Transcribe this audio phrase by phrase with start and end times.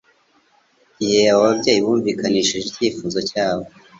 [1.01, 3.65] Igihe abo babyeyi bumvikanishije icyifuzo cyabo,